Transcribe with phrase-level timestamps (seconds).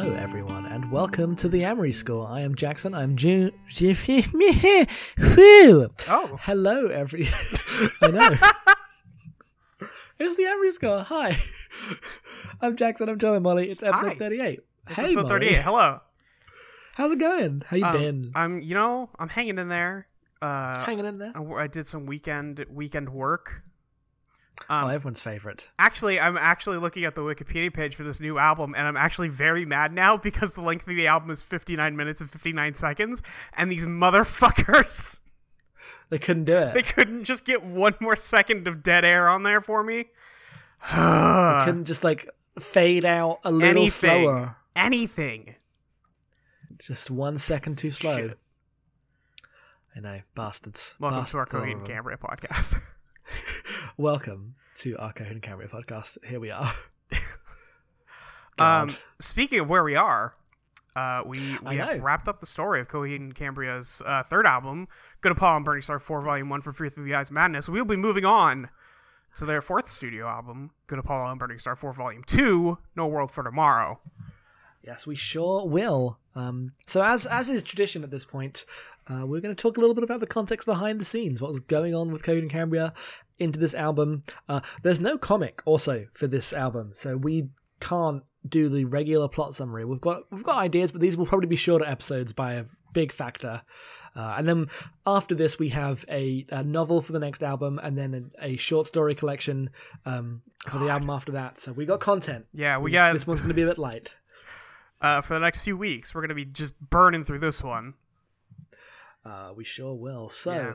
[0.00, 2.26] Hello, everyone, and welcome to the Amory Score.
[2.26, 2.94] I am Jackson.
[2.94, 3.50] I'm June.
[6.08, 7.28] Oh, Hello, every.
[8.00, 8.30] I know.
[10.18, 11.02] it's the Amory Score.
[11.02, 11.36] Hi.
[12.62, 13.10] I'm Jackson.
[13.10, 13.68] I'm Joey Molly.
[13.70, 14.14] It's episode Hi.
[14.14, 14.60] 38.
[14.86, 15.28] it's hey, episode Molly.
[15.28, 15.60] 38.
[15.60, 16.00] Hello.
[16.94, 17.60] How's it going?
[17.66, 18.32] How you Um, been?
[18.34, 20.08] I'm, you know, I'm hanging in there.
[20.40, 21.32] Uh, Hanging in there?
[21.58, 23.64] I did some weekend weekend work.
[24.68, 25.68] Oh, Um, everyone's favorite.
[25.78, 29.28] actually, I'm actually looking at the Wikipedia page for this new album, and I'm actually
[29.28, 33.22] very mad now because the length of the album is 59 minutes and 59 seconds,
[33.56, 35.20] and these motherfuckers,
[36.10, 36.74] They couldn't do it.
[36.74, 40.06] they couldn't just get one more second of dead air on there for me.
[40.90, 44.24] They couldn't just like fade out a little Anything.
[44.24, 44.56] slower.
[44.74, 45.54] Anything.
[46.78, 48.16] Just one second too slow.
[48.16, 48.38] Shit.
[49.94, 50.94] I know, bastards.
[50.98, 51.86] Welcome to our Bastards, all Coheed and.
[51.86, 52.80] Cambria podcast.
[54.00, 56.16] Welcome to our Coheed and Cambria podcast.
[56.24, 56.72] Here we are.
[58.58, 60.34] Um, speaking of where we are,
[60.94, 64.86] uh, we we have wrapped up the story of Coheed and Cambria's uh, third album,
[65.22, 67.70] Good Apollo I'm Burning Star 4, Volume 1 for Fear Through the Eyes of Madness.
[67.70, 68.68] We'll be moving on
[69.36, 73.30] to their fourth studio album, Good Apollo I'm Burning Star 4, Volume 2, No World
[73.30, 73.98] for Tomorrow.
[74.84, 76.18] Yes, we sure will.
[76.34, 78.66] Um, so, as as is tradition at this point,
[79.08, 81.50] uh, we're going to talk a little bit about the context behind the scenes, what
[81.50, 82.92] was going on with Coheed and Cambria
[83.40, 84.22] into this album.
[84.48, 87.48] Uh, there's no comic also for this album, so we
[87.80, 89.84] can't do the regular plot summary.
[89.84, 93.12] We've got we've got ideas, but these will probably be shorter episodes by a big
[93.12, 93.62] factor.
[94.16, 94.66] Uh, and then
[95.06, 98.56] after this, we have a, a novel for the next album, and then a, a
[98.56, 99.70] short story collection
[100.04, 101.58] um, for the album after that.
[101.58, 102.46] So we got content.
[102.52, 104.14] Yeah, we This- got this one's going to be a bit light.
[105.00, 106.14] uh, for the next few weeks.
[106.14, 107.94] We're gonna be just burning through this one.
[109.24, 110.28] Uh, we sure will.
[110.28, 110.72] So, Yeah.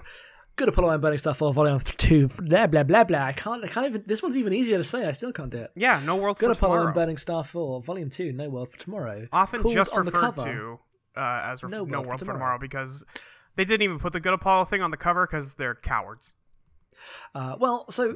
[0.57, 3.19] Good Apollo I'm Burning Star 4, Volume 2, blah, blah, blah, blah.
[3.25, 5.05] I can't, I can't even, this one's even easier to say.
[5.05, 5.71] I still can't do it.
[5.75, 6.53] Yeah, No World for Tomorrow.
[6.53, 6.87] Good for Apollo Tomorrow.
[6.87, 9.27] and Burning Star 4, Volume 2, No World for Tomorrow.
[9.33, 10.79] Often Called just on the referred cover- to
[11.19, 12.57] uh, as ref- No World for Tomorrow.
[12.57, 13.03] Because
[13.57, 16.33] they didn't even put the Good Apollo thing on the cover because they're cowards.
[17.33, 18.15] Uh, well, so,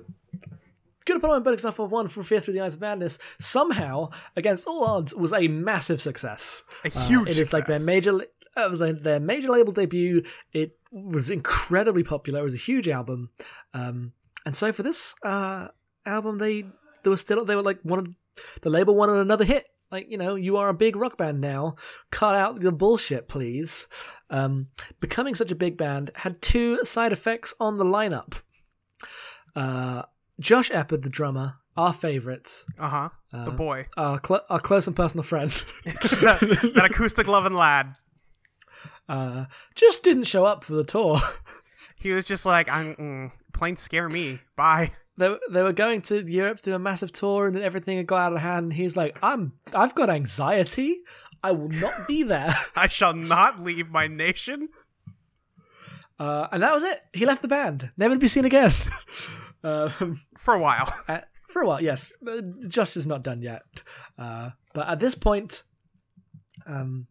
[1.04, 4.12] Good Apollo I'm Burning Star 4, 1 from Fear Through the Eyes of Madness, somehow,
[4.38, 6.64] against all odds, was a massive success.
[6.86, 7.86] A Uh, huge It is like their success.
[7.86, 8.14] major.
[8.56, 10.24] uh, It was like their major label debut.
[10.54, 12.40] It was incredibly popular.
[12.42, 13.30] It was a huge album,
[13.74, 14.14] um,
[14.46, 15.68] and so for this uh,
[16.06, 16.64] album, they
[17.04, 18.16] they were still they were like wanted
[18.62, 19.68] the label wanted another hit.
[19.92, 21.76] Like you know, you are a big rock band now.
[22.12, 23.88] Cut out the bullshit, please.
[24.30, 24.68] Um,
[25.00, 28.34] becoming such a big band had two side effects on the lineup.
[29.56, 30.04] Uh,
[30.40, 33.10] Josh Eppard, the drummer, our favorites, Uh-huh.
[33.34, 33.88] Uh, the boy.
[33.98, 35.50] our, cl- our close and personal friend.
[35.86, 37.96] that, that acoustic loving lad.
[39.09, 41.20] Uh, just didn't show up for the tour.
[42.02, 44.40] He was just like, I'm mm, planes scare me.
[44.56, 44.94] Bye.
[45.18, 48.28] they, they were going to Europe to do a massive tour and everything had got
[48.28, 48.66] out of hand.
[48.68, 51.00] And he's like, "I'm I've got anxiety.
[51.44, 54.70] I will not be there." I shall not leave my nation.
[56.18, 57.02] Uh, and that was it.
[57.14, 58.72] He left the band, never to be seen again.
[59.66, 60.90] um, For a while.
[61.09, 62.14] uh, for a while, yes.
[62.70, 63.64] Josh is not done yet,
[64.18, 65.64] uh, but at this point,
[66.66, 67.08] um,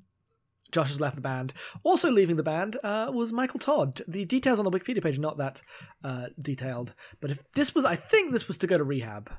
[0.73, 1.53] Josh has left the band.
[1.83, 4.03] Also leaving the band uh, was Michael Todd.
[4.07, 5.63] The details on the Wikipedia page are not that
[6.05, 9.31] uh, detailed, but if this was, I think this was to go to rehab.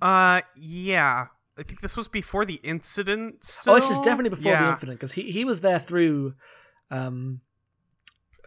[0.00, 1.26] Uh, yeah.
[1.58, 3.44] I think this was before the incident.
[3.44, 3.74] Still?
[3.74, 6.34] Oh, this is definitely before the incident because he, he was there through,
[6.90, 7.40] um,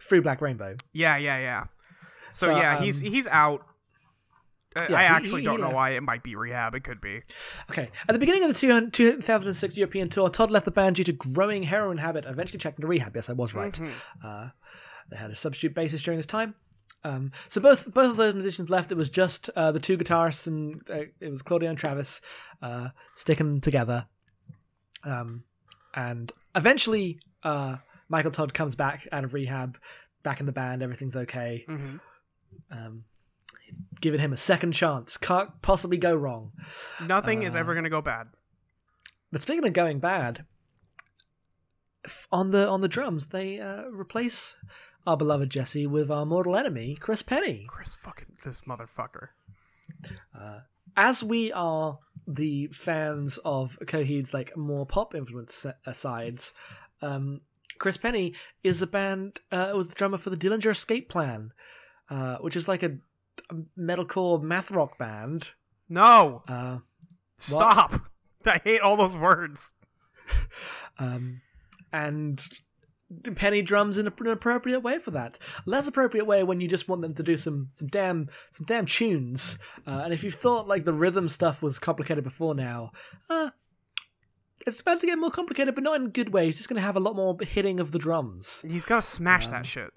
[0.00, 0.76] through Black Rainbow.
[0.92, 1.64] Yeah, yeah, yeah.
[2.32, 3.66] So, So, yeah, he's um, he's out.
[4.76, 5.74] I, yeah, I he- actually he- don't he know left.
[5.74, 5.90] why.
[5.90, 6.74] It might be rehab.
[6.74, 7.22] It could be.
[7.70, 11.04] Okay, at the beginning of the 200 2006 European tour, Todd left the band due
[11.04, 12.24] to growing heroin habit.
[12.24, 13.16] Eventually checked into rehab.
[13.16, 13.72] Yes, I was right.
[13.74, 13.90] Mhm.
[14.24, 14.50] Uh,
[15.10, 16.54] they had a substitute bassist during this time.
[17.02, 18.92] Um, so both both of those musicians left.
[18.92, 22.20] It was just uh, the two guitarists and uh, it was Claudio and Travis
[22.62, 24.06] uh, sticking together.
[25.02, 25.44] Um,
[25.94, 27.76] and eventually, uh,
[28.08, 29.78] Michael Todd comes back out of rehab,
[30.22, 30.82] back in the band.
[30.82, 31.64] Everything's okay.
[31.68, 32.00] Mhm.
[32.70, 33.04] Um,
[34.00, 35.16] giving him a second chance.
[35.16, 36.52] Can't possibly go wrong.
[37.04, 38.28] Nothing is Uh, ever going to go bad.
[39.32, 40.44] But speaking of going bad,
[42.32, 44.56] on the on the drums they uh, replace
[45.06, 47.66] our beloved Jesse with our mortal enemy Chris Pennie.
[47.68, 49.28] Chris fucking this motherfucker.
[50.96, 56.52] As we are the fans of Coheed's like more pop influence uh, sides,
[57.02, 57.42] um,
[57.78, 58.34] Chris Pennie
[58.64, 61.52] is the band uh, was the drummer for the Dillinger Escape Plan,
[62.08, 62.98] uh, which is like a
[63.78, 65.50] metalcore math rock band.
[65.88, 66.78] No, Uh,
[67.38, 68.00] stop.
[68.46, 69.74] I hate all those words.
[70.98, 71.40] um,
[71.92, 72.42] and
[73.34, 75.38] Pennie drums in an appropriate way for that.
[75.66, 78.86] Less appropriate way when you just want them to do some some damn some damn
[78.86, 79.58] tunes.
[79.86, 82.92] Uh, and if you thought like the rhythm stuff was complicated before now,
[83.28, 83.50] uh,
[84.66, 86.44] it's about to get more complicated, but not in a good way.
[86.46, 88.64] He's just going to have a lot more hitting of the drums.
[88.66, 89.90] He's gonna smash that shit.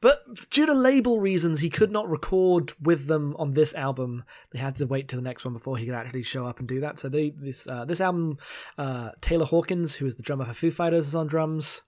[0.00, 4.22] But due to label reasons, he could not record with them on this album.
[4.52, 6.68] They had to wait till the next one before he could actually show up and
[6.68, 6.98] do that.
[7.00, 8.38] So they this uh, this album,
[8.78, 11.82] uh, Taylor Hawkins, who is the drummer for Foo Fighters, is on drums.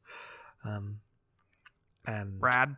[0.65, 0.99] Um,
[2.07, 2.77] and Brad,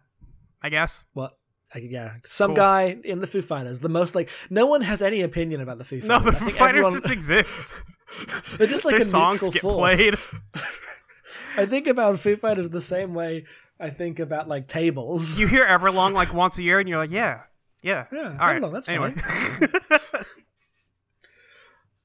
[0.63, 1.05] I guess.
[1.15, 1.39] what?
[1.75, 2.57] uh, yeah, some Cool.
[2.57, 3.79] guy in the Foo Fighters.
[3.79, 6.09] The most like no one has any opinion about the Foo Fighters.
[6.25, 7.75] No, the Foo fighters everyone- just exist.
[8.59, 9.77] they're just like Their a songs get force.
[9.77, 10.15] played.
[11.57, 13.45] I think about Foo Fighters the same way
[13.83, 15.37] I think about like tables.
[15.37, 17.43] You hear Everlong like once a year, and you're like, yeah,
[17.83, 18.63] yeah, Yeah, All right.
[18.63, 19.15] Everlong, that's anyway.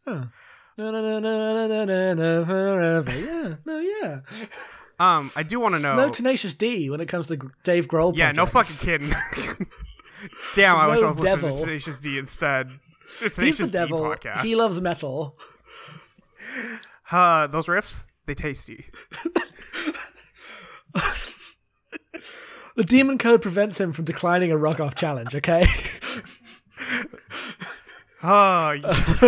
[0.06, 0.26] Huh.
[0.78, 3.12] No, no, no, no, no, no, no, forever.
[3.20, 4.20] Yeah, no, yeah.
[5.00, 5.96] um, I do want to know.
[5.96, 8.16] no Tenacious D when it comes to Dave Grohl.
[8.16, 9.10] yeah, no fucking kidding.
[10.56, 12.70] Damn, I wish no I was listening to Tenacious D instead.
[13.20, 14.00] He's Tenacious the D devil.
[14.02, 14.44] podcast.
[14.44, 15.38] He loves metal.
[17.12, 18.86] uh, those riffs, they tasty.
[22.78, 25.34] The demon code prevents him from declining a rock off challenge.
[25.34, 25.66] Okay.
[28.22, 28.84] Oh, you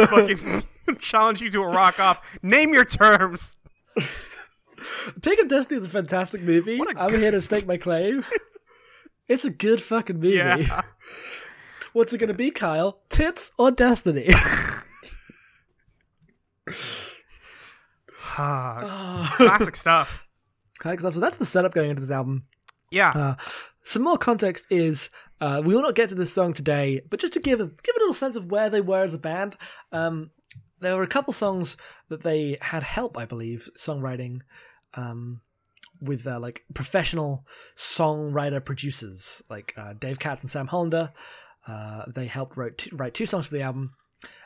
[0.06, 0.64] fucking
[1.00, 2.24] challenge you to a rock off.
[2.44, 3.56] Name your terms.
[5.24, 6.80] Pick of Destiny is a fantastic movie.
[6.96, 8.24] I'm here to stake my claim.
[9.28, 10.38] It's a good fucking movie.
[10.38, 10.82] Yeah.
[11.94, 13.02] What's it gonna be, Kyle?
[13.10, 14.28] Tits or Destiny?
[18.40, 20.26] Ah, classic stuff.
[20.80, 21.14] Classic stuff.
[21.14, 22.48] So that's the setup going into this album.
[22.92, 23.12] Yeah.
[23.12, 23.36] Uh,
[23.84, 25.10] some more context is
[25.42, 27.96] uh, we will not get to this song today, but just to give a, give
[27.96, 29.56] a little sense of where they were as a band.
[29.92, 30.32] Um,
[30.80, 31.78] there were a couple songs
[32.10, 34.40] that they had help, I believe, songwriting
[34.94, 35.42] um,
[36.02, 37.46] with uh, like professional
[37.76, 41.12] songwriter producers like uh, Dave Katz and Sam Hollander.
[41.68, 43.94] Uh, they helped wrote two, write two songs for the album.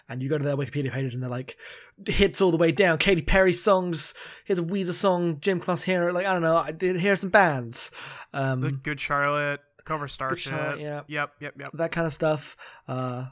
[0.09, 1.57] And you go to their Wikipedia page and they're like
[2.05, 2.97] hits all the way down.
[2.97, 4.13] Katy Perry songs.
[4.45, 5.39] Here's a Weezer song.
[5.39, 6.11] Gym Class here.
[6.11, 6.57] Like I don't know.
[6.57, 7.89] I did hear some bands.
[8.33, 10.51] Um, The Good Charlotte, Cobra Starship.
[10.53, 11.01] Charlotte, yeah.
[11.07, 11.69] Yep, yep, yep.
[11.73, 12.57] that kind of stuff.
[12.88, 13.27] Uh,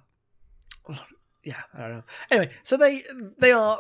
[1.44, 2.04] yeah, I don't know.
[2.30, 3.04] Anyway, so they
[3.38, 3.80] they are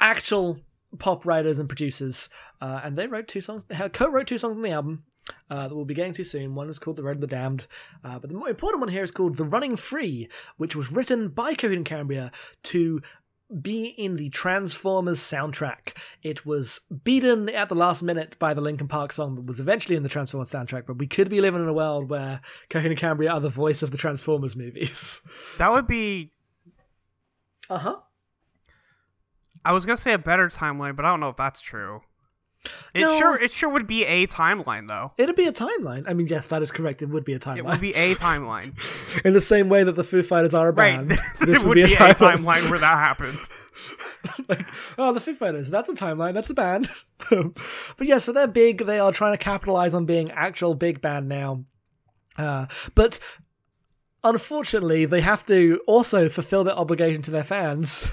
[0.00, 0.60] actual
[0.98, 2.28] pop writers and producers,
[2.60, 3.64] uh, and they wrote two songs.
[3.64, 5.04] They co-wrote two songs on the album
[5.48, 6.54] uh, that we'll be getting to soon.
[6.54, 7.66] One is called "The Road of the Damned,"
[8.04, 11.28] uh, but the more important one here is called "The Running Free," which was written
[11.28, 12.32] by Coheed and Cambria
[12.64, 13.00] to
[13.62, 15.96] be in the Transformers soundtrack.
[16.22, 19.96] It was beaten at the last minute by the Linkin Park song that was eventually
[19.96, 22.96] in the Transformers soundtrack, but we could be living in a world where Coheed and
[22.96, 25.20] Cambria are the voice of the Transformers movies.
[25.58, 26.30] That would be.
[27.68, 28.00] Uh huh.
[29.64, 32.02] I was gonna say a better timeline, but I don't know if that's true.
[32.94, 33.18] It No.
[33.18, 35.12] sure, it sure would be a timeline though.
[35.16, 36.04] It'd be a timeline.
[36.06, 37.00] I mean, yes, that is correct.
[37.00, 37.58] It would be a timeline.
[37.58, 38.74] It would be a timeline,
[39.24, 41.08] in the same way that the Foo Fighters are a right?
[41.08, 41.18] band.
[41.40, 43.38] it would be a timeline where that happened.
[44.48, 44.66] like,
[44.98, 45.70] oh, the Foo Fighters.
[45.70, 46.34] That's a timeline.
[46.34, 46.88] That's a band.
[47.30, 48.84] but yeah, so they're big.
[48.84, 51.64] They are trying to capitalize on being actual big band now.
[52.36, 53.18] Uh, but
[54.22, 58.10] unfortunately, they have to also fulfill their obligation to their fans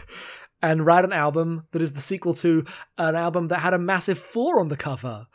[0.61, 2.65] and write an album that is the sequel to
[2.97, 5.27] an album that had a massive four on the cover.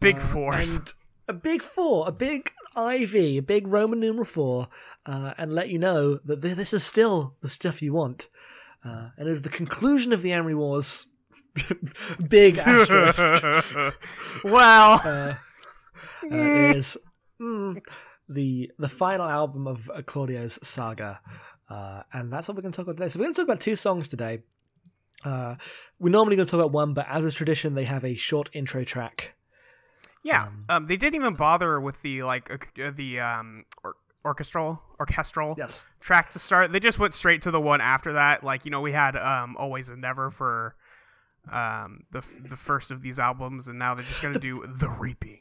[0.00, 0.74] Big force.
[0.74, 0.92] and
[1.28, 4.68] a big four, a big IV, a big Roman numeral four,
[5.06, 8.28] uh, and let you know that th- this is still the stuff you want.
[8.84, 11.06] Uh, and as the conclusion of the Amory Wars,
[12.28, 13.96] big asterisk
[14.44, 15.34] well, uh,
[16.30, 16.96] is
[17.40, 17.80] mm,
[18.28, 21.20] the the final album of uh, Claudio's saga,
[21.68, 23.08] uh, and that's what we're going to talk about today.
[23.08, 24.42] So we're going to talk about two songs today.
[25.24, 25.54] Uh,
[25.98, 28.50] we're normally going to talk about one, but as is tradition, they have a short
[28.52, 29.34] intro track.
[30.22, 30.48] yeah.
[30.68, 33.94] Um, they didn't even bother with the like uh, the um or-
[34.24, 35.86] orchestral orchestral Yes.
[36.00, 36.72] track to start.
[36.72, 38.42] They just went straight to the one after that.
[38.44, 40.76] Like you know, we had um always and never for
[41.52, 45.40] um the the first of these albums, and now they're just gonna do the reaping.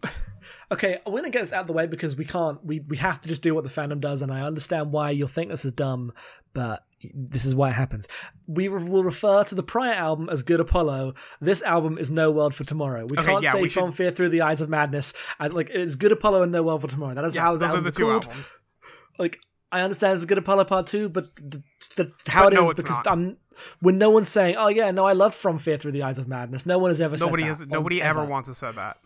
[0.71, 2.63] Okay, we're gonna get this out of the way because we can't.
[2.65, 5.27] We we have to just do what the fandom does, and I understand why you'll
[5.27, 6.13] think this is dumb,
[6.53, 6.83] but
[7.13, 8.07] this is why it happens.
[8.47, 11.15] We re- will refer to the prior album as Good Apollo.
[11.41, 13.07] This album is No World for Tomorrow.
[13.09, 15.51] We Okay, can't yeah, say we should- From Fear Through the Eyes of Madness as
[15.51, 17.15] like it's Good Apollo and No World for Tomorrow.
[17.15, 18.25] That is how Yeah, this those are the two called.
[18.25, 18.53] albums.
[19.19, 19.39] Like
[19.71, 21.63] I understand it's Good Apollo Part Two, but th-
[21.95, 23.07] th- how But it no, is it's because not.
[23.07, 23.37] I'm
[23.81, 26.27] when no one's saying, "Oh yeah, no, I love From Fear Through the Eyes of
[26.27, 27.69] Madness." No one has ever Nobody said has that.
[27.69, 28.21] nobody Ever.
[28.21, 28.97] ever wants to say that.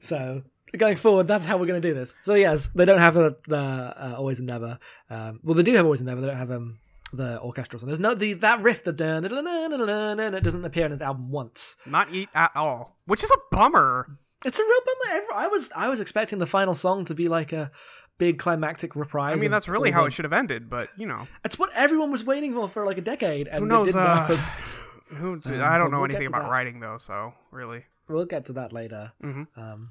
[0.00, 0.42] So
[0.76, 2.14] going forward, that's how we're going to do this.
[2.22, 4.78] So yes, they don't have the, the uh, always and never.
[5.10, 6.20] Um, well, they do have always and never.
[6.20, 6.78] They don't have um,
[7.12, 7.80] the orchestral.
[7.80, 7.88] song.
[7.88, 10.64] There's no the that riff the dun, dun, dun, dun, dun, dun, dun, it doesn't
[10.64, 11.76] appear in his album once.
[11.86, 14.18] Not eat at all, which is a bummer.
[14.44, 15.22] It's a real bummer.
[15.34, 17.70] I was I was expecting the final song to be like a
[18.18, 19.36] big climactic reprise.
[19.36, 22.10] I mean, that's really how it should have ended, but you know, It's what everyone
[22.10, 23.46] was waiting for for like a decade.
[23.46, 23.88] And who knows?
[23.88, 24.38] didn't Uh, happen.
[25.18, 25.32] Who?
[25.44, 26.50] Um, I don't know we'll anything about that.
[26.50, 27.84] writing though, so really.
[28.08, 29.12] We'll get to that later.
[29.22, 29.46] Mhm.
[29.56, 29.90] Um,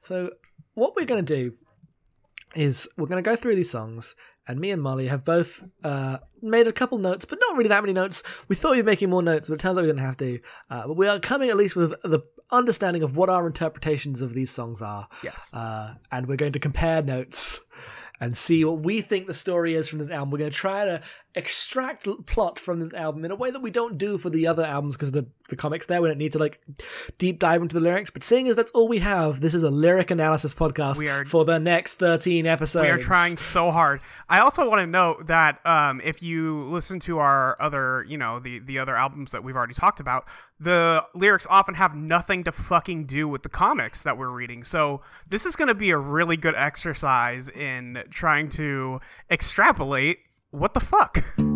[0.00, 0.30] so
[0.74, 1.54] what we're going to do
[2.54, 4.14] is we're going to go through these songs,
[4.46, 7.82] and me and Molly have both uh, made a couple notes, but not really that
[7.82, 8.22] many notes.
[8.48, 10.40] We thought we were making more notes, but it turns out we didn't have to.
[10.70, 14.32] Uh, but we are coming at least with the understanding of what our interpretations of
[14.32, 15.08] these songs are.
[15.22, 15.50] Yes.
[15.52, 17.60] Uh, and we're going to compare notes
[18.20, 20.30] and see what we think the story is from this album.
[20.30, 21.02] We're going to try to
[21.34, 24.64] extract plot from this album in a way that we don't do for the other
[24.64, 26.60] albums because the the comics there we don't need to like
[27.18, 28.10] deep dive into the lyrics.
[28.10, 31.44] But seeing as that's all we have, this is a lyric analysis podcast are- for
[31.44, 32.84] the next thirteen episodes.
[32.84, 34.00] We are trying so hard.
[34.28, 38.38] I also want to note that um, if you listen to our other, you know,
[38.38, 40.26] the the other albums that we've already talked about,
[40.60, 44.64] the lyrics often have nothing to fucking do with the comics that we're reading.
[44.64, 49.00] So this is going to be a really good exercise in trying to
[49.30, 50.18] extrapolate
[50.50, 51.24] what the fuck.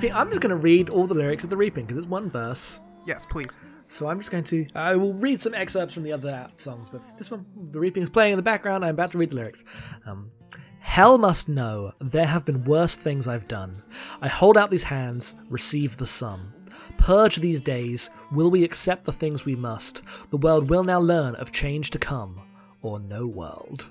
[0.00, 2.30] reaping, I'm just going to read all the lyrics of the reaping because it's one
[2.30, 2.80] verse.
[3.06, 3.58] Yes, please.
[3.88, 4.66] So I'm just going to.
[4.74, 8.10] I will read some excerpts from the other songs, but this one, the reaping is
[8.10, 8.84] playing in the background.
[8.84, 9.64] I'm about to read the lyrics.
[10.06, 10.30] Um,
[10.78, 13.82] Hell must know there have been worse things I've done.
[14.22, 16.54] I hold out these hands, receive the sum.
[16.96, 20.00] Purge these days, will we accept the things we must?
[20.30, 22.40] The world will now learn of change to come,
[22.80, 23.86] or no world.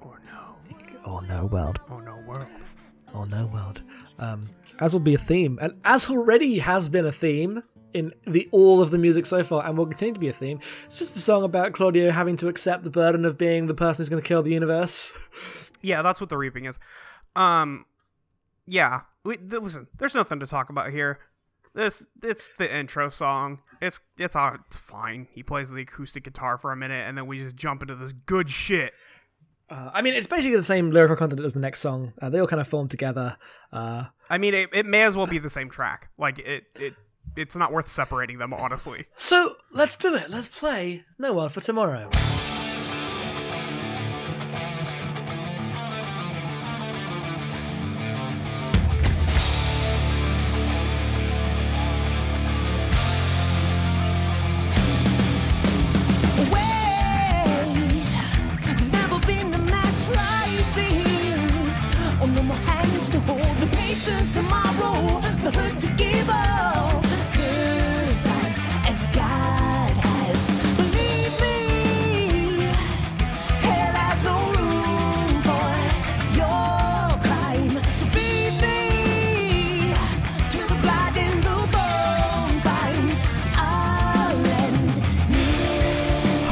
[0.00, 1.10] Or no.
[1.10, 1.78] Or no world.
[1.88, 2.48] Oh no world.
[3.14, 3.82] or no world.
[4.18, 4.48] Um,
[4.80, 8.82] as will be a theme, and as already has been a theme in the all
[8.82, 10.60] of the music so far, and will continue to be a theme.
[10.86, 14.02] It's just a song about Claudio having to accept the burden of being the person
[14.02, 15.16] who's going to kill the universe.
[15.84, 16.78] Yeah, that's what the reaping is.
[17.36, 17.84] Um,
[18.66, 19.02] yeah.
[19.22, 21.18] We, th- listen, there's nothing to talk about here.
[21.74, 23.58] This it's the intro song.
[23.82, 25.28] It's it's uh, it's fine.
[25.32, 28.12] He plays the acoustic guitar for a minute, and then we just jump into this
[28.12, 28.94] good shit.
[29.70, 32.12] Uh, I mean, it's basically the same lyrical content as the next song.
[32.20, 33.36] Uh, they all kind of form together.
[33.72, 36.08] Uh, I mean, it, it may as well be the same track.
[36.18, 36.94] Like it it
[37.36, 39.06] it's not worth separating them, honestly.
[39.16, 40.30] so let's do it.
[40.30, 42.10] Let's play No World for Tomorrow.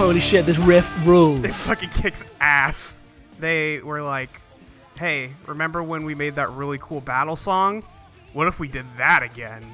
[0.03, 1.45] Holy shit, this riff rules.
[1.45, 2.97] It fucking kicks ass.
[3.39, 4.41] They were like,
[4.99, 7.85] "Hey, remember when we made that really cool battle song?
[8.33, 9.65] What if we did that again?"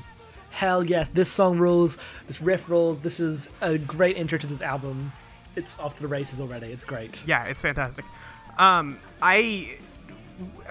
[0.50, 1.96] Hell yes, this song rules.
[2.26, 3.00] This riff rules.
[3.00, 5.12] This is a great intro to this album.
[5.56, 6.66] It's off to the races already.
[6.66, 7.22] It's great.
[7.26, 8.04] Yeah, it's fantastic.
[8.58, 9.78] Um, I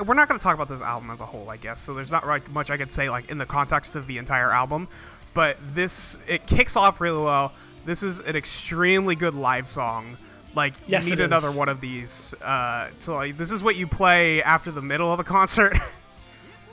[0.05, 1.81] we're not going to talk about this album as a whole, I guess.
[1.81, 4.51] So there's not like much I could say like in the context of the entire
[4.51, 4.87] album,
[5.33, 7.53] but this it kicks off really well.
[7.87, 10.17] This is an extremely good live song.
[10.53, 12.33] Like you Yes, need another one of these.
[12.41, 15.75] Uh, to like this is what you play after the middle of a concert.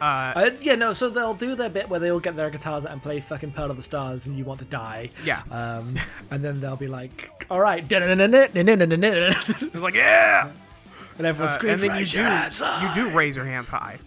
[0.00, 2.90] Uh, yeah, no, so they'll do their bit where they all get their guitars out
[2.92, 5.08] and play fucking Pearl of the Stars and you want to die.
[5.24, 5.40] Yeah.
[5.50, 5.94] Um,
[6.30, 10.50] and then they'll be like, all right, it's like yeah,
[11.16, 13.46] and everyone Uh, screams, and then you do your hands high." you do raise your
[13.46, 13.98] hands high.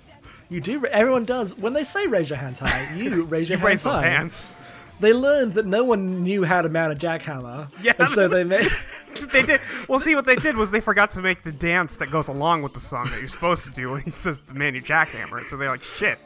[0.49, 0.85] You do.
[0.85, 1.57] Everyone does.
[1.57, 4.09] When they say raise your hands high, you raise your You hands raise those high.
[4.09, 4.51] hands.
[4.99, 7.67] They learned that no one knew how to mount a jackhammer.
[7.83, 7.93] Yeah.
[7.99, 8.67] And so they made.
[9.31, 9.61] they did.
[9.87, 12.63] Well, see what they did was they forgot to make the dance that goes along
[12.63, 15.43] with the song that you're supposed to do when he says the man you jackhammer.
[15.45, 16.17] So they're like, shit.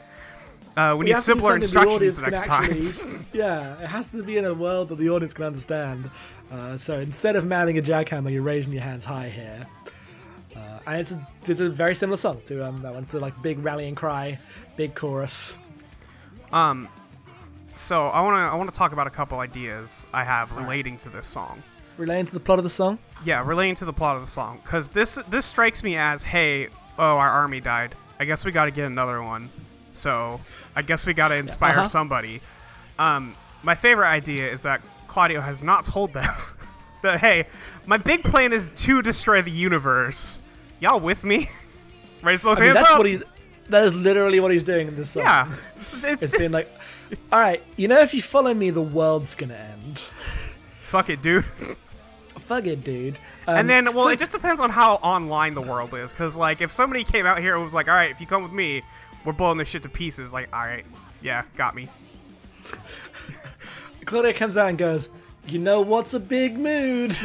[0.74, 2.72] Uh, we You need have to do simpler instructions next time.
[2.72, 6.10] actually- yeah, it has to be in a world that the audience can understand.
[6.50, 9.66] Uh, so instead of mounting a jackhammer, you're raising your hands high here.
[10.56, 13.04] Uh, and it's a, it's a very similar song to um, that one.
[13.06, 14.38] To like big rallying cry,
[14.76, 15.56] big chorus.
[16.52, 16.88] um,
[17.74, 20.98] so I want to I want to talk about a couple ideas I have relating
[20.98, 21.62] to this song.
[21.98, 22.98] Relating to the plot of the song.
[23.24, 26.68] Yeah, relating to the plot of the song, because this this strikes me as, hey,
[26.98, 27.94] oh, our army died.
[28.18, 29.50] I guess we got to get another one.
[29.92, 30.40] So
[30.74, 31.86] I guess we got to inspire Uh-huh.
[31.86, 32.40] somebody.
[32.98, 36.32] Um, my favorite idea is that Claudio has not told them
[37.02, 37.46] that hey,
[37.86, 40.40] my big plan is to destroy the universe.
[40.80, 41.50] Y'all with me?
[42.22, 42.98] Raise those I mean, hands that's up.
[42.98, 43.20] what he.
[43.68, 45.22] That is literally what he's doing in this song.
[45.24, 46.70] yeah, it's, it's, It's been like,
[47.32, 50.00] all right, you know, if you follow me, the world's gonna end.
[50.82, 51.44] fuck it, dude.
[52.38, 53.18] Fuck it, dude.
[53.46, 56.12] Um, And then, well, so- it just depends on how online the world is.
[56.12, 58.42] Because, like, if somebody came out here and was like, all right, if you come
[58.42, 58.82] with me,
[59.24, 60.84] we're blowing this shit to pieces, like, all right,
[61.22, 61.88] yeah, got me.
[64.04, 65.08] Claudia comes out and goes,
[65.46, 67.12] "You know what's a big mood?"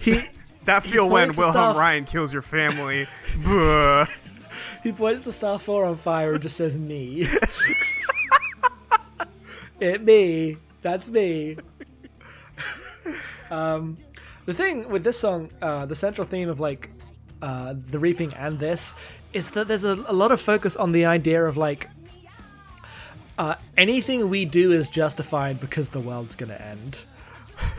[0.00, 0.22] he
[0.68, 1.78] That feel when Wilhelm.
[1.78, 3.06] Ryan kills your family.
[4.82, 7.26] He points the Star Four on fire and just says, "Me."
[9.80, 10.56] it me.
[10.82, 11.56] That's me.
[13.50, 13.96] um,
[14.44, 16.90] the thing with this song, uh, the central theme of like
[17.42, 18.94] uh, the reaping and this,
[19.32, 21.88] is that there's a, a lot of focus on the idea of like
[23.38, 26.98] uh, anything we do is justified because the world's gonna end.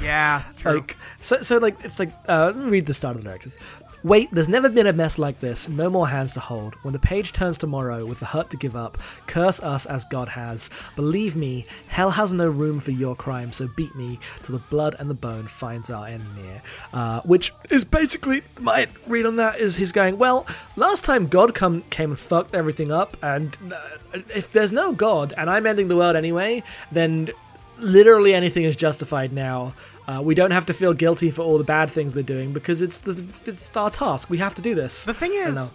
[0.01, 0.75] Yeah, true.
[0.75, 3.57] Like so, so like it's like uh, let me read the start of the lyrics.
[4.01, 5.67] Wait, there's never been a mess like this.
[5.67, 6.75] No more hands to hold.
[6.83, 10.29] When the page turns tomorrow with the hurt to give up, curse us as God
[10.29, 10.69] has.
[10.95, 13.51] Believe me, hell has no room for your crime.
[13.51, 16.61] So beat me till the blood and the bone finds our end near.
[16.93, 20.47] Uh, which is basically my read on that is he's going well.
[20.77, 25.33] Last time God come came and fucked everything up, and uh, if there's no God
[25.35, 27.31] and I'm ending the world anyway, then
[27.79, 29.73] literally anything is justified now.
[30.07, 32.81] Uh, we don't have to feel guilty for all the bad things we're doing because
[32.81, 34.29] it's the, it's our task.
[34.29, 35.05] We have to do this.
[35.05, 35.71] the thing is.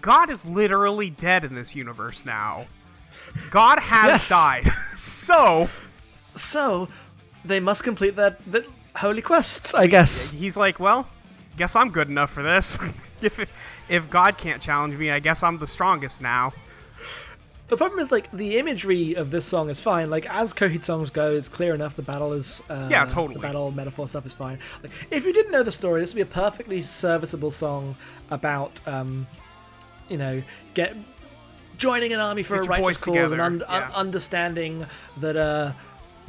[0.00, 2.66] God is literally dead in this universe now.
[3.50, 4.28] God has Yes.
[4.28, 4.72] died.
[4.96, 5.68] so,
[6.36, 6.88] So
[7.44, 8.64] they must complete that that
[8.96, 10.30] holy quest, I guess.
[10.30, 11.08] he's like, well,
[11.56, 12.78] guess I'm good enough for this.
[13.22, 13.38] if,
[13.88, 16.52] if God can't challenge me, I guess I'm the strongest now.
[17.68, 20.08] The problem is like the imagery of this song is fine.
[20.08, 21.96] Like as Coheed songs go, it's clear enough.
[21.96, 23.34] The battle is uh, Yeah, totally.
[23.34, 24.58] The battle metaphor stuff is fine.
[24.82, 27.96] Like if you didn't know the story, this would be a perfectly serviceable song
[28.30, 29.26] about, um,
[30.08, 30.96] you know, get
[31.76, 34.86] joining an army for Get a righteous cause together, and un- un- understanding
[35.18, 35.72] that uh,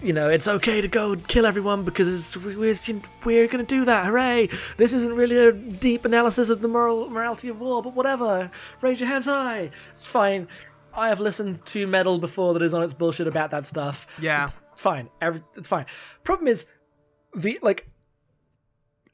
[0.02, 2.78] you know, it's okay to go kill everyone because it's, we're
[3.26, 4.06] we're gonna do that.
[4.06, 4.50] Hooray!
[4.78, 8.52] This isn't really a deep analysis of the moral morality of war, but whatever.
[8.82, 9.72] Raise your hands high.
[9.98, 10.48] It's fine.
[10.94, 14.08] I have listened to metal before that is on its bullshit about that stuff.
[14.20, 14.46] Yeah.
[14.46, 15.10] it's fine.
[15.22, 15.86] Every, it's fine.
[16.24, 16.66] Problem is,
[17.36, 17.89] the like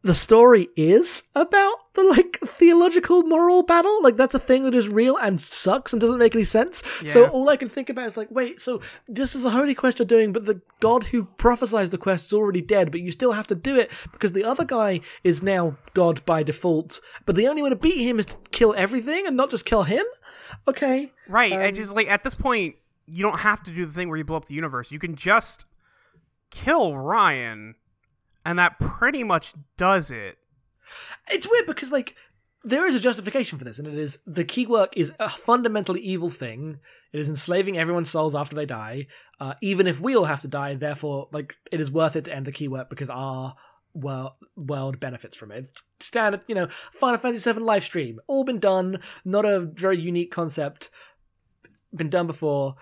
[0.05, 4.87] the story is about the like theological moral battle like that's a thing that is
[4.87, 8.15] real and sucks and doesn't make any sense so all i can think about is
[8.15, 11.89] like wait so this is a holy quest you're doing but the god who prophesied
[11.89, 14.63] the quest is already dead but you still have to do it because the other
[14.63, 18.37] guy is now god by default but the only way to beat him is to
[18.51, 20.05] kill everything and not just kill him
[20.67, 21.53] okay Right.
[21.53, 22.75] I Um, just like at this point,
[23.07, 24.91] you don't have to do the thing where you blow up the universe.
[24.91, 25.65] You can just
[26.51, 27.75] kill Ryan,
[28.45, 30.37] and that pretty much does it.
[31.29, 32.15] it's weird because like
[32.63, 36.29] there is a justification for this and it is the Keywork is a fundamentally evil
[36.29, 36.79] thing.
[37.11, 39.07] It is enslaving everyone's souls after they die.
[39.39, 42.33] Uh, even if we all have to die therefore like it is worth it to
[42.33, 43.55] end the Keywork because our
[43.93, 45.81] world, world benefits from it.
[45.99, 48.19] Standard you know final fantasy 7 live stream.
[48.27, 48.99] All been done.
[49.23, 50.89] Not a very unique concept.
[51.95, 52.75] Been done before.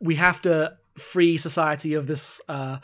[0.00, 2.78] We have to free society of this uh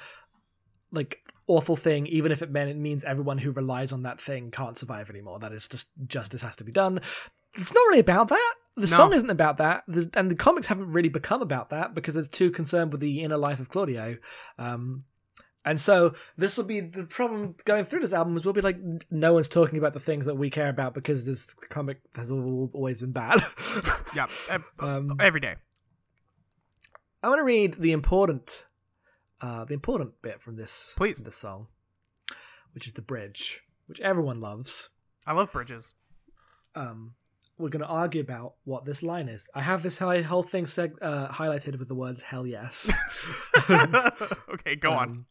[0.93, 4.51] like awful thing, even if it meant it means everyone who relies on that thing
[4.51, 5.39] can't survive anymore.
[5.39, 7.01] That is just justice has to be done.
[7.55, 8.55] It's not really about that.
[8.75, 8.87] The No.
[8.97, 12.51] song isn't about that, and the comics haven't really become about that because it's too
[12.51, 14.19] concerned with the inner life of Claudio.
[14.59, 15.05] Um,
[15.65, 18.77] and so this will be the problem going through this album is we'll be like
[19.11, 23.01] no one's talking about the things that we care about because this comic has always
[23.01, 23.41] been bad.
[24.15, 24.27] Yeah.
[24.79, 25.55] Um, every day.
[27.23, 28.66] I want to read the important,
[29.41, 31.19] uh, the important bit from this, Please.
[31.19, 31.67] this song,
[32.73, 34.89] which is the bridge, which everyone loves.
[35.27, 35.93] I love bridges.
[36.75, 37.15] Um,
[37.59, 39.49] we're going to argue about what this line is.
[39.55, 42.91] I have this hi- whole thing seg- uh, highlighted with the words "hell yes."
[43.71, 45.09] okay, go on.
[45.09, 45.27] Um,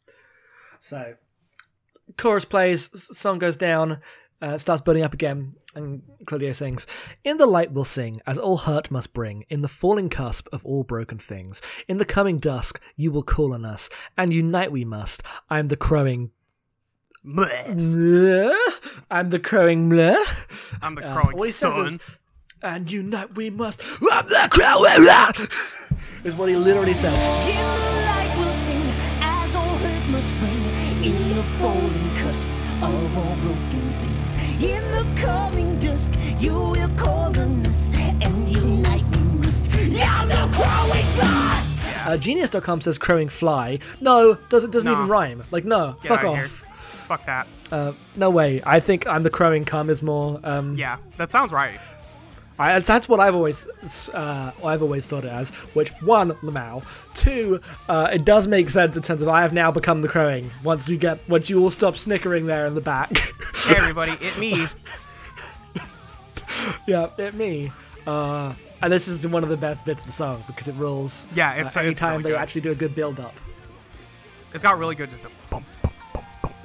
[0.80, 1.15] So,
[2.18, 4.02] chorus plays, song goes down,
[4.41, 6.86] uh, starts burning up again, and Claudio sings,
[7.24, 10.65] In the light we'll sing, as all hurt must bring, in the falling cusp of
[10.65, 11.62] all broken things.
[11.88, 15.24] In the coming dusk, you will call on us, and unite we must.
[15.50, 16.32] I'm the crowing.
[17.26, 18.56] Bleh.
[19.10, 19.89] I'm the crowing.
[19.89, 20.15] Bleh.
[20.82, 21.86] I'm the Uh, crowing what he says sun.
[21.88, 22.00] is,
[22.62, 23.82] and unite we must.
[24.12, 25.50] I'm the crowing.
[26.24, 27.17] is what he literally says.
[27.50, 28.82] In the light we'll sing,
[29.21, 30.65] as all hurt must bring.
[31.04, 32.48] In the falling cusp
[32.82, 33.85] of all broken things.
[34.62, 37.89] In the coming dusk, You will colonize
[38.22, 39.04] and unite
[39.46, 39.68] us.
[39.88, 41.63] Yeah, the growing thought.
[42.08, 43.80] Uh, Genius.com says crowing fly.
[44.02, 44.94] No, doesn't doesn't No.
[44.98, 45.44] even rhyme.
[45.52, 46.36] Like no, Get fuck outta off.
[46.38, 46.48] here.
[46.48, 47.48] Fuck that.
[47.72, 48.62] Uh, no way.
[48.65, 50.39] I think I'm the crowing cum is more.
[50.44, 51.80] Um, Yeah, that sounds right.
[52.58, 53.68] I, that's- what I've always
[54.13, 55.50] uh, I've always thought it as.
[55.74, 56.84] Which one, Lamau.
[57.13, 60.52] Two, uh, it does make sense in terms of I have now become the crowing.
[60.63, 63.12] Once we get once you all stop snickering there in the back.
[63.56, 64.68] Hey everybody, it me.
[66.88, 67.72] yeah, it me.
[68.08, 71.26] Uh, and this is one of the best bits of the song because it rules.
[71.36, 72.38] Yeah, it's- uh, it's anytime really they good.
[72.39, 73.34] actually do a good build up.
[74.54, 76.56] It's got really good just a bump, bump, bump, bump.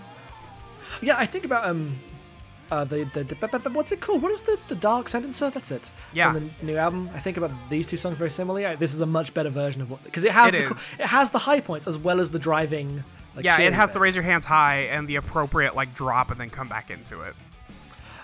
[1.02, 1.98] Yeah, I think about um,
[2.70, 4.22] uh, the, the, the what's it called?
[4.22, 5.52] What is the the Dark Sentencer?
[5.52, 5.92] That's it.
[6.12, 6.28] Yeah.
[6.28, 8.64] On the new album, I think about these two songs very similarly.
[8.66, 10.90] Uh, This is a much better version of what because it has It the, is.
[10.98, 13.04] it has the high points as well as the driving.
[13.36, 16.40] Like, Yeah, it has the raise your hands high and the appropriate like drop and
[16.40, 17.34] then come back into it.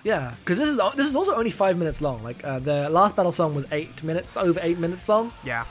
[0.05, 2.23] Yeah, because this is this is also only five minutes long.
[2.23, 5.33] Like uh, the last battle song was eight minutes, over eight minutes long.
[5.45, 5.65] Yeah.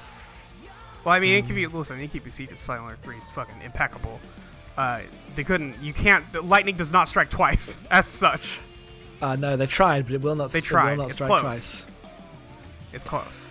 [1.06, 4.20] Well, I mean, Um, AKB, listen, AKB Secret Silent 3 is fucking impeccable.
[4.78, 5.02] Uh,
[5.36, 8.60] they couldn't, you can't, lightning does not strike twice, as such.
[9.22, 10.52] Uh, no, they've tried, but it will not.
[10.52, 10.92] They it tried.
[10.98, 11.42] Will not It's strike close.
[11.42, 11.86] twice.
[12.94, 13.46] It's close.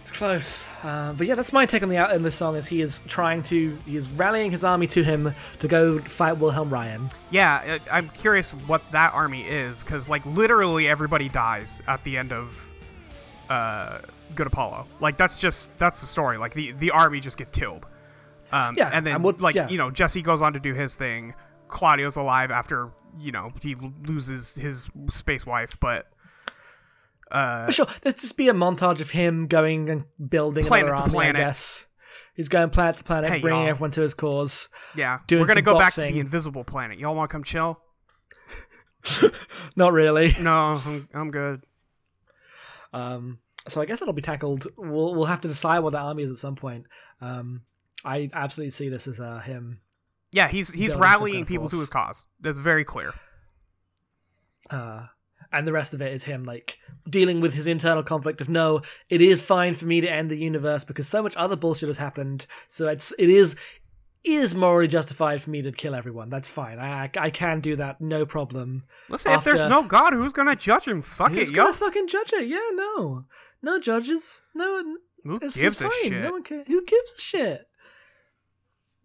[0.00, 2.56] It's close, uh, but yeah, that's my take on the out in this song.
[2.56, 6.38] Is he is trying to, he is rallying his army to him to go fight
[6.38, 7.08] Wilhelm Ryan.
[7.30, 12.18] Yeah, I- I'm curious what that army is, because, like, literally everybody dies at the
[12.18, 12.52] end of
[13.48, 14.00] uh,
[14.34, 14.86] Good Apollo.
[15.00, 16.36] Like, that's just, that's the story.
[16.36, 17.86] Like, the, the army just gets killed.
[18.52, 19.68] Um, Yeah, and then, what- like, yeah.
[19.68, 21.34] you know, Jesse goes on to do his thing.
[21.68, 26.06] Claudio's alive after, you know, he loses his space wife, but
[27.30, 31.02] uh, sure, let's just be a montage of him going and building Planet another to
[31.04, 31.12] army.
[31.14, 31.36] planet.
[31.36, 31.86] I guess
[32.34, 33.70] he's going planet to planet, Hey, bringing y'all.
[33.70, 34.68] everyone to his cause.
[34.94, 36.98] Yeah, we're gonna go back to the invisible planet.
[36.98, 37.80] Y'all want to come chill?
[39.76, 40.34] Not really.
[40.40, 41.64] No, I'm, I'm good.
[42.92, 43.38] Um,
[43.68, 44.66] so I guess that'll be tackled.
[44.76, 46.84] We'll we'll have to decide what the army is at some point.
[47.22, 47.62] Um,
[48.04, 49.80] I absolutely see this as uh, him.
[50.30, 52.26] Yeah, he's he's rallying people to his cause.
[52.40, 53.12] That's very clear.
[54.70, 55.06] Uh,
[55.52, 58.80] and the rest of it is him like dealing with his internal conflict of no,
[59.10, 61.98] it is fine for me to end the universe because so much other bullshit has
[61.98, 62.46] happened.
[62.68, 63.54] So it's it is
[64.24, 66.30] is morally justified for me to kill everyone.
[66.30, 66.78] That's fine.
[66.78, 68.84] I I, can do that, no problem.
[69.08, 71.02] Listen, if there's no God, who's gonna judge him?
[71.02, 71.74] Fuck Who's it, gonna yo.
[71.74, 72.46] fucking judge it?
[72.46, 73.24] Yeah, no,
[73.62, 74.42] no judges.
[74.54, 75.92] No, one- Who it's, gives a fine.
[76.04, 76.22] shit?
[76.22, 76.66] No one cares.
[76.68, 77.66] Who gives a shit?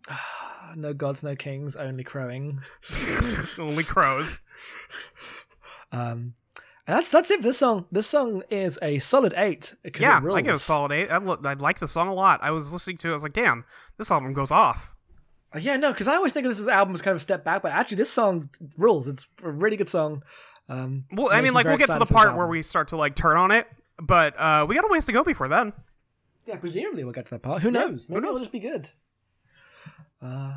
[0.75, 2.61] no gods, no kings, only crowing.
[3.57, 4.39] Only crows.
[5.89, 6.33] Um,
[6.85, 7.85] and that's that's it for this song.
[7.91, 9.73] This song is a solid eight.
[9.99, 10.17] Yeah.
[10.17, 11.09] I give it a solid eight.
[11.09, 12.39] I, lo- I like the song a lot.
[12.43, 13.11] I was listening to it.
[13.11, 13.63] I was like, damn,
[13.97, 14.91] this album goes off.
[15.55, 17.21] Uh, Yeah, no, because I always think of this as album as kind of a
[17.21, 19.07] step back, but actually, this song rules.
[19.07, 20.23] It's a really good song.
[20.69, 23.15] Um, Well, I mean, like we'll get to the part where we start to like
[23.15, 23.67] turn on it,
[24.01, 25.73] but uh, we got a ways to go before then.
[26.45, 27.61] Yeah, presumably we'll get to that part.
[27.61, 28.05] Who knows?
[28.07, 28.89] who Maybe it'll just be good.
[30.21, 30.53] Uh,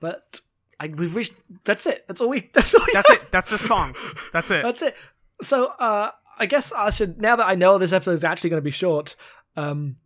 [0.00, 0.40] but
[0.80, 1.34] I, we've reached.
[1.64, 2.04] That's it.
[2.08, 2.40] That's all we.
[2.54, 3.22] That's all we That's have.
[3.22, 3.30] it.
[3.32, 3.94] That's the song.
[4.32, 4.62] That's it.
[4.62, 4.96] That's it.
[5.42, 8.60] So, uh, I guess I should now that I know this episode is actually going
[8.60, 9.16] to be short.
[9.56, 9.96] Um,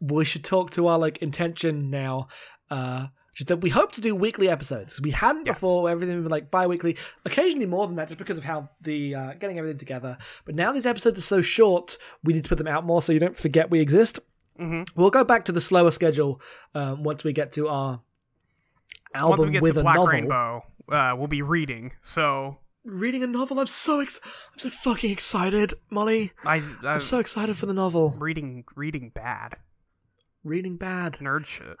[0.00, 2.28] we should talk to our like intention now.
[2.70, 3.06] Uh,
[3.46, 5.00] that we hope to do weekly episodes.
[5.00, 5.54] we hadn't Yes.
[5.56, 5.88] before.
[5.88, 9.56] Everything been like bi-weekly, occasionally more than that, just because of how the uh, getting
[9.58, 10.18] everything together.
[10.44, 13.12] But now these episodes are so short, we need to put them out more so
[13.12, 14.18] you don't forget we exist.
[14.58, 16.40] hmm We'll go back to the slower schedule
[16.74, 18.00] um, once we get to our
[19.14, 20.12] album Once we get with to a Black novel.
[20.12, 21.92] Rainbow, uh, we'll be reading.
[22.02, 26.32] So Reading a novel, I'm so ex- I'm so fucking excited, Molly.
[26.44, 28.14] I, I I'm so excited for the novel.
[28.18, 29.56] reading reading bad
[30.44, 31.14] Reading bad.
[31.14, 31.76] nerd shit.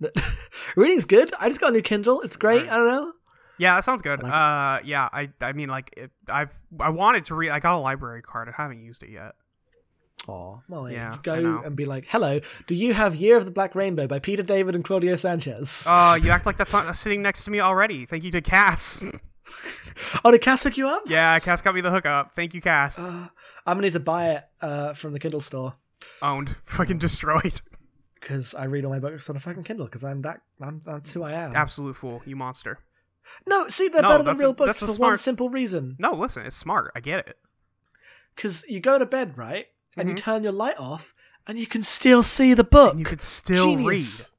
[0.76, 1.32] Reading's good.
[1.40, 2.20] I just got a new Kindle.
[2.20, 2.68] It's great.
[2.68, 3.12] I don't know.
[3.58, 4.22] Yeah, that sounds good.
[4.22, 7.50] like uh, yeah, I I mean like it, I've I wanted to read.
[7.50, 8.48] I got a library card.
[8.48, 9.34] I haven't used it yet.
[10.28, 10.94] Aw, Molly.
[10.94, 14.18] Yeah, go and be like, hello, do you have Year of the Black Rainbow by
[14.18, 15.84] Peter David and Claudio Sanchez?
[15.86, 18.06] Uh, you act like that's not sitting next to me already.
[18.06, 19.04] Thank you to Cass.
[20.24, 21.04] oh, did Cass hook you up?
[21.06, 22.34] yeah, Cass got me the hookup.
[22.34, 22.98] Thank you, Cass.
[22.98, 23.28] Uh,
[23.66, 25.74] I'm going to need to buy it uh, from the Kindle store
[26.22, 26.56] Owned.
[26.64, 27.60] Fucking destroyed.
[28.20, 31.12] because I read all my books on a fucking Kindle because I'm that, I'm, that's
[31.12, 31.54] who I am.
[31.54, 32.22] Absolute fool.
[32.24, 32.78] You monster.
[33.46, 35.96] No, see, they're No, better than that's a- real books for one simple reason.
[35.98, 36.92] No, listen, it's smart.
[36.94, 37.36] I get it.
[38.34, 39.66] Because you go to bed, right?
[39.96, 40.18] And you Mhm.
[40.18, 41.14] turn your light off
[41.46, 42.90] and you can still see the book.
[42.92, 44.30] And you could still Genius.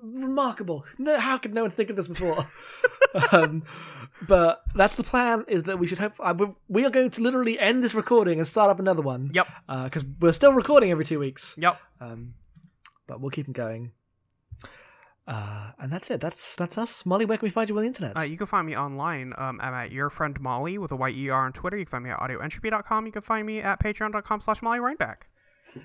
[0.00, 0.84] Remarkable.
[0.96, 2.48] No, how could no one think of this before?
[3.32, 3.64] um,
[4.28, 5.44] but that's the plan.
[5.48, 6.20] Is that we should have?
[6.20, 9.30] Uh, we- are going to literally end this recording and start up another one.
[9.34, 9.48] Yep.
[9.84, 11.54] Because we're still recording every two weeks.
[11.58, 11.80] Yep.
[12.00, 12.34] Um,
[13.08, 13.90] but we'll keep them going.
[15.28, 16.22] Uh, and that's it.
[16.22, 17.04] That's that's us.
[17.04, 18.16] Molly, where can we find you on the internet?
[18.16, 19.34] Uh, you can find me online.
[19.36, 21.76] Um, I'm at your friend Molly with a Y E R on Twitter.
[21.76, 23.04] You can find me at audioentropy.com.
[23.04, 25.24] You can find me at patreon.com slash Molly Rhineback.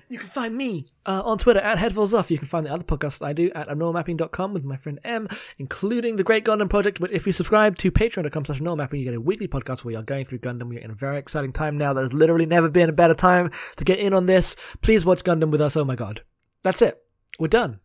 [0.08, 2.30] You can find me uh, on Twitter at Headphones Off.
[2.30, 5.28] You can find the other podcasts I do at abnormalmapping.com with my friend M,
[5.58, 6.98] including the Great Gundam Project.
[6.98, 10.02] But if you subscribe to patreon.com slash abnormalmapping, you get a weekly podcast where you're
[10.02, 10.70] going through Gundam.
[10.70, 11.92] We're in a very exciting time now.
[11.92, 14.56] There's literally never been a better time to get in on this.
[14.80, 15.76] Please watch Gundam with us.
[15.76, 16.22] Oh my god.
[16.62, 17.02] That's it.
[17.38, 17.80] We're done.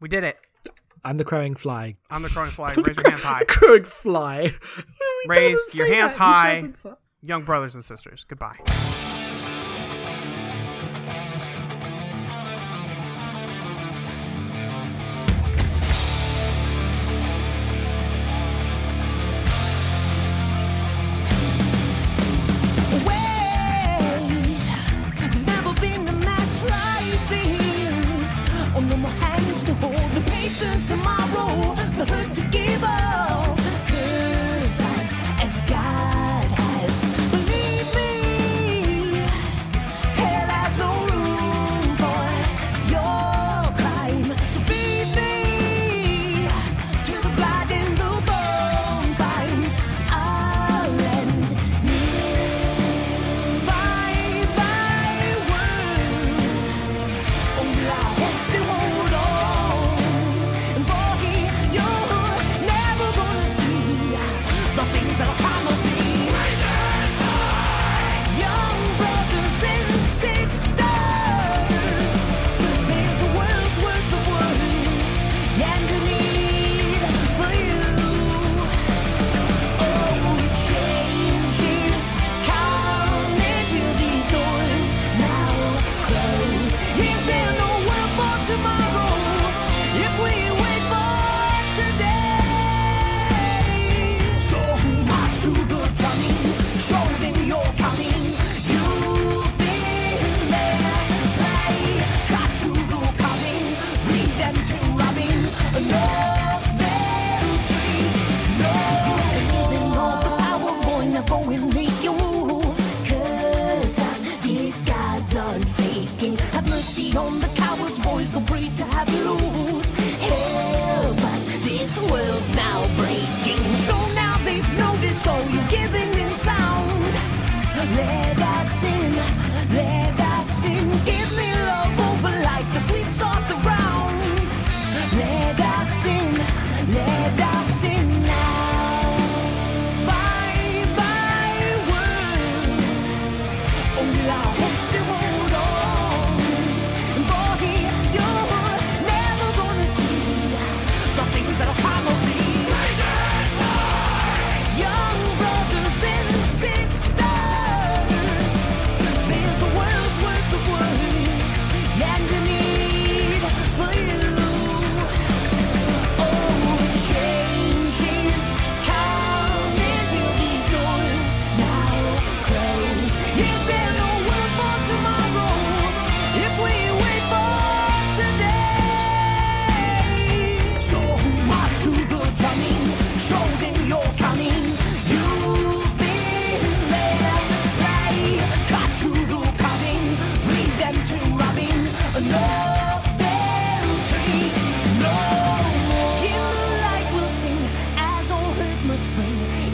[0.00, 0.38] We did it.
[1.04, 1.96] I'm the crowing fly.
[2.10, 2.74] I'm the crowing fly.
[2.76, 3.44] Raise your hands high.
[3.44, 4.52] crowing fly.
[5.26, 6.18] Raise your hands that.
[6.18, 6.72] High.
[7.22, 8.24] Young brothers and sisters.
[8.28, 8.56] Goodbye.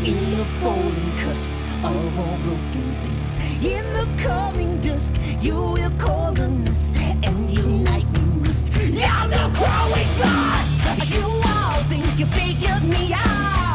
[0.05, 1.51] in the falling cusp
[1.85, 3.35] of all broken things.
[3.65, 6.93] In the coming dusk, you will call on us
[7.23, 8.71] and unite in this.
[8.79, 10.67] Yeah, I'm the growing thought.
[11.15, 13.68] You all think you figured me out.